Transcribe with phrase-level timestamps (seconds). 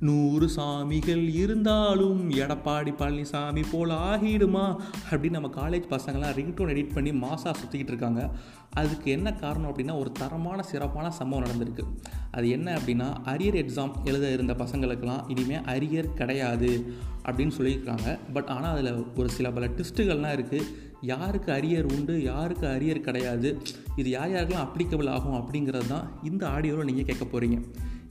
[0.00, 4.76] நூறு சாமிகள் இருந்தாலும் எடப்பாடி பழனிசாமி போல் ஆகிடுமா?
[5.10, 8.30] அப்படின்னு நம்ம காலேஜ் பசங்களாம் ரிங்டோன் எடிட் பண்ணி மாசாக சுற்றிக்கிட்டு இருக்காங்க.
[8.72, 11.84] அதுக்கு என்ன காரணம் அப்படின்னா ஒரு தரமான சிறப்பான சம்பவம் நடந்திருக்கு.
[12.30, 16.92] அது என்ன அப்படின்னா அரியர் எக்ஸாம் எழுத இருந்த பசங்களுக்கெல்லாம் இனிமேல் அரியர் கிடையாது
[17.24, 20.66] அப்படின்னு சொல்லியிருக்காங்க பட் ஆனால் அதில் ஒரு சில பல ட்விஸ்ட்டுகள்லாம் இருக்குது
[21.02, 23.62] யாருக்கு அரியர் உண்டு யாருக்கு அரியர் கிடையாது
[23.96, 27.58] இது யார் யாருக்கெல்லாம் அப்ளிகபிள் ஆகும் அப்படிங்கிறது தான் இந்த ஆடியோவில் நீங்கள் கேட்க போகிறீங்க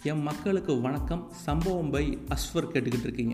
[0.08, 1.24] என் மக்களுக்கு வணக்கம்.
[1.46, 2.04] சம்பவம் பை
[2.34, 3.34] அஸ்வர் கேட்டுக்கிட்டு இருக்கீங்க.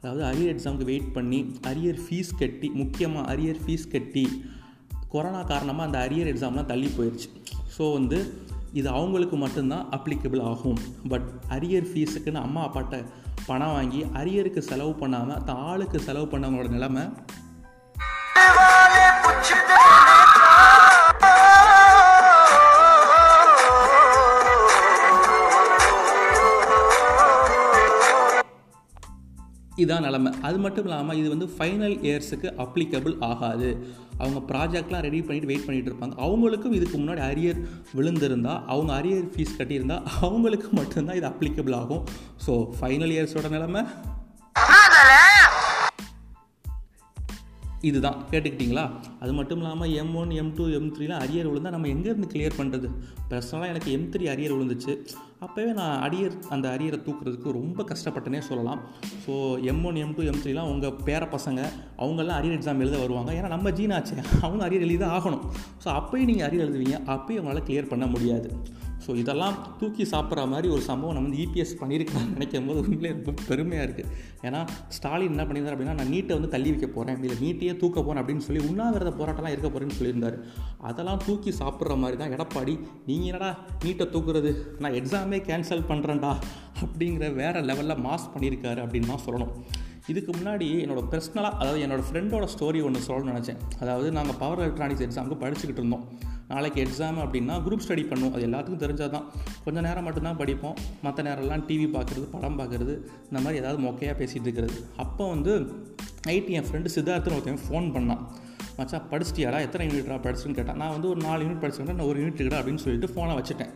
[0.00, 1.38] அதாவது அரியர் எக்ஸாமுக்கு வெயிட் பண்ணி
[1.70, 4.24] அரியர் ஃபீஸ் கட்டி முக்கியமாக அரியர் ஃபீஸ் கட்டி
[5.12, 7.28] கொரோனா காரணமாக அந்த அரியர் எக்ஸாம்லாம் தள்ளி போயிடுச்சு
[7.76, 8.18] ஸோ வந்து
[8.72, 10.80] இது அவங்களுக்கு மட்டும்தான் அப்ளிகபிள் ஆகும்.
[11.08, 13.04] பட் அரியர் ஃபீஸுக்குன்னு அம்மா அப்பாட்ட
[13.46, 17.06] பணம் வாங்கி அரியருக்கு செலவு பண்ணாமல் தான் ஆளுக்கு செலவு பண்ணவங்களோட நிலமை
[29.82, 30.30] இதான் நிலமை.
[30.48, 33.70] அது மட்டும் இல்லாமல் இது வந்து ஃபைனல் இயர்ஸுக்கு அப்ளிகபிள் ஆகாது.
[34.22, 36.16] அவங்க ப்ராஜெக்ட்லாம் ரெடி பண்ணிட்டு வெயிட் பண்ணிகிட்டு இருப்பாங்க.
[36.26, 37.60] அவங்களுக்கும் இதுக்கு முன்னாடி அரியர்
[37.98, 42.02] விழுந்திருந்தால் அவங்க அரியர் ஃபீஸ் கட்டியிருந்தால் அவங்களுக்கு மட்டும்தான் இது அப்ளிகபிள் ஆகும்.
[42.46, 43.82] ஸோ ஃபைனல் இயர்ஸோட நிலமை
[47.88, 48.16] இதுதான்.
[48.30, 48.84] கேட்டுக்கிட்டிங்களா?
[49.20, 52.88] அது மட்டும் இல்லாமல் M one M two M த்ரீலாம் arrear விழுந்தால் நம்ம எங்கேருந்து கிளியர் பண்ணுறது
[53.30, 54.94] பர்சனலாக எனக்கு எம் த்ரீ அரியர் விழுந்துச்சு.
[55.44, 58.80] அப்போவே நான் அரியர் அந்த அரியரை தூக்குறதுக்கு ரொம்ப கஷ்டப்பட்டனே சொல்லலாம்.
[59.26, 61.60] So M one M two M த்ரீலாம் உங்கள் பேர பசங்க
[61.98, 63.32] அவங்கெல்லாம் அரியர் எக்ஸாம் எழுத வருவாங்க.
[63.32, 65.44] ஏன்னா நம்ம ஜீனாச்சே அவங்க அரியர் எழுதி தான் ஆகணும்.
[65.84, 66.98] ஸோ அப்போயும் நீங்கள் அரியர் எழுதுவீங்க.
[67.16, 68.50] அப்போயும் உங்களால் கிளியர் பண்ண முடியாது.
[69.04, 73.44] ஸோ இதெல்லாம் தூக்கி சாப்பிட்ற மாதிரி ஒரு சம்பவம் நம்ம வந்து இபிஎஸ் பண்ணியிருக்கான்னு நினைக்கும் போது உண்மையிலே ரொம்ப
[73.50, 74.08] பெருமையாக இருக்குது
[74.46, 74.60] ஏன்னா
[74.96, 78.46] ஸ்டாலின் என்ன பண்ணியிருந்தார் அப்படின்னா நான் நீட்டை வந்து தள்ளி வைக்க போகிறேன் இல்லை நீட்டையே தூக்க போகிறேன் அப்படின்னு
[78.48, 80.36] சொல்லி உண்ணாவிரத போராட்டம்லாம் இருக்க போகிறேன்னு சொல்லியிருந்தார்.
[80.88, 82.74] அதெல்லாம் தூக்கி சாப்பிட்ற மாதிரி தான் எடப்பாடி.
[83.08, 83.50] நீங்கள் என்னடா
[83.84, 84.52] நீட்டை தூக்குறது?
[84.82, 86.32] நான் எக்ஸாமே கேன்சல் பண்ணுறேன்டா
[86.82, 89.54] அப்படிங்கிற வேறு லெவலில் மாஸ் பண்ணியிருக்காரு அப்படின்னு தான் சொல்லணும்.
[90.10, 93.60] இதுக்கு முன்னாடி என்னோடய பர்சனலாக அதாவது என்னோடய ஃப்ரெண்டோட ஸ்டோரி ஒன்று சொல்லணும்னு நினச்சேன்.
[93.82, 96.06] அதாவது நாங்கள் பவர் எலக்ட்ரானிக்ஸ் எக்ஸாமுக்கு படிச்சுக்கிட்டு இருந்தோம்.
[96.50, 98.34] நாளைக்கு எக்ஸாம் அப்படின்னா குரூப் ஸ்டடி பண்ணுவோம்.
[98.36, 99.26] அது எல்லாத்துக்கும் தெரிஞ்சால் தான்
[99.64, 100.76] கொஞ்சம் நேரம் மட்டும்தான் படிப்போம்.
[101.06, 102.94] மற்ற நேரம்லாம் டிவி பார்க்குறது படம் பார்க்குறது
[103.30, 104.78] இந்த மாதிரி ஏதாவது மொக்கையாக பேசிகிட்டு இருக்கிறது.
[105.04, 105.54] அப்போ வந்து
[106.28, 108.22] நைட்டு என் ஃப்ரெண்டு சித்தார்த்துன்னு ஒருத்தன் ஃபோன் பண்ணான்.
[108.78, 109.58] மச்சா படிச்சிட்டியாடா?
[109.66, 110.78] எத்தனை யூனிட்ரா படிச்சுன்னு கேட்டான்.
[110.82, 113.72] நான் வந்து ஒரு நாலு யூனிட் படிச்சுட்டேன் நான் ஒரு யூனிட் இருக்கா அப்படின்னு சொல்லிட்டு ஃபோனை வச்சுட்டேன்.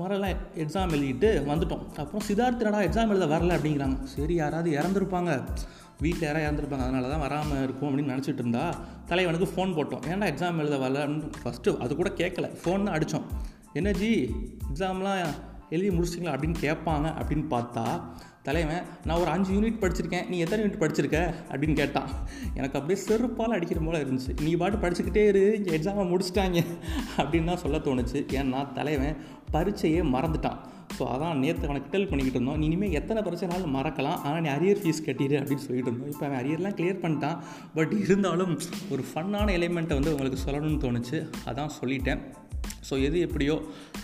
[0.00, 1.82] மரெல்லாம் எக்ஸாம் எழுதிட்டு வந்துட்டோம்.
[2.02, 4.02] அப்புறம் சித்தார்த்தனடா எக்ஸாம் எழுத வரல அப்படிங்கிறாங்க.
[4.02, 5.32] சரி யாராவது இறந்துருப்பாங்க.
[6.00, 6.86] வீட்டில் யாராவது இறந்துருப்பாங்க.
[6.86, 8.74] அதனால தான் வராமல் இருக்கும் அப்படின்னு நினச்சிட்டு இருந்தா
[9.06, 10.04] தலைவனுக்கு ஃபோன் போட்டோம்.
[10.12, 13.28] ஏன்டா எக்ஸாம் எழுத வரல அப்படின்னு ஃபஸ்ட்டு அது கூட கேட்கல ஃபோன் தான் அடித்தோம்
[13.72, 14.10] என்ன ஜி
[14.72, 15.24] எக்ஸாம்லாம்
[15.70, 17.86] எழுதி முடிச்சிங்களா அப்படின்னு கேட்பாங்க அப்படின்னு பார்த்தா
[18.42, 20.28] தலைவன் நான் ஒரு அஞ்சு யூனிட் படிச்சிருக்கேன்.
[20.28, 21.34] நீ எத்தனை யூனிட் படிச்சிருக்க?
[21.50, 22.08] அப்படின்னு கேட்டான்.
[22.54, 24.40] எனக்கு அப்படியே செருப்பால் அடிக்கிற போல இருந்துச்சு.
[24.40, 25.42] நீ பாட்டு படிச்சுக்கிட்டே இரு.
[25.56, 26.64] இங்கே எக்ஸாமை முடிச்சிட்டாங்க.
[27.16, 28.18] அப்படின்னு தான் சொல்ல தோணுச்சு.
[28.38, 29.16] ஏன்னா தலைவன்
[29.54, 30.58] பரீட்சையே மறந்துட்டான்.
[30.96, 32.58] ஸோ அதான் நேற்று அவனை கிட்டல் பண்ணிக்கிட்டு இருந்தோம்.
[32.60, 34.18] நீ இனிமேல் எத்தனை பிரச்சனைனாலும் மறக்கலாம்.
[34.26, 36.10] ஆனால் நீ அரியர் ஃபீஸ் கட்டிடு அப்படின்னு சொல்லிட்டு இருந்தோம்.
[36.12, 37.38] இப்போ அவன் அரியர்லாம் கிளியர் பண்ணிட்டான்.
[37.76, 38.52] பட் இருந்தாலும்
[38.94, 41.20] ஒரு ஃபன்னான எலிமெண்ட்டை வந்து உங்களுக்கு சொல்லணும்னு தோணுச்சு.
[41.50, 42.22] அதான் சொல்லிட்டேன்.
[42.88, 43.54] ஸோ எது எப்படியோ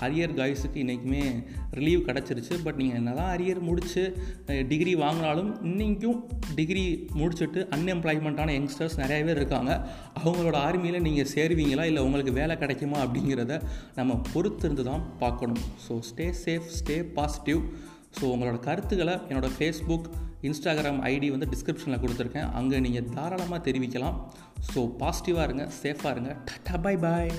[0.06, 1.22] அரியர் காய்ஸுக்கு இன்றைக்குமே
[1.78, 2.54] ரிலீவ் கிடச்சிருச்சு.
[2.64, 4.02] பட் நீங்கள் என்ன தான் அரியர் முடித்து
[4.72, 6.18] டிகிரி வாங்கினாலும் இன்றைக்கும்
[6.58, 6.84] டிகிரி
[7.20, 9.72] முடிச்சுட்டு அன்எம்ப்ளாய்மெண்ட்டான யங்ஸ்டர்ஸ் நிறைய பேர் இருக்காங்க.
[10.22, 11.86] அவங்களோட ஆர்மியில் நீங்கள் சேருவீங்களா?
[11.92, 12.98] இல்லை உங்களுக்கு வேலை கிடைக்குமா?
[13.06, 13.56] அப்படிங்கிறத
[14.00, 15.64] நம்ம பொறுத்திருந்து தான் பார்க்கணும்.
[15.86, 17.62] So stay safe stay positive
[18.18, 20.06] so உங்களோட கருத்துக்களை என்னோடய ஃபேஸ்புக்
[20.48, 22.50] இன்ஸ்டாகிராம் ஐடி வந்து டிஸ்கிரிப்ஷனில் கொடுத்துருக்கேன்.
[22.60, 24.18] அங்கே நீங்கள் தாராளமாக தெரிவிக்கலாம்.
[24.70, 26.32] ஸோ பாசிட்டிவாக இருங்க சேஃபாக இருங்க.
[26.50, 27.34] டட்டா பாய் பாய்